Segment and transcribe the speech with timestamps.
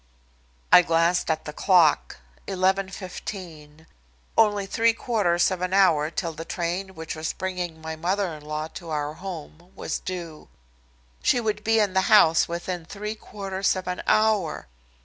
[0.71, 3.85] I glanced at the clock 11:15.
[4.35, 8.43] Only three quarters of an hour till the train which was bringing my mother in
[8.43, 10.47] law to our home was due!
[11.21, 14.65] She would be in the house within three quarters of an hour!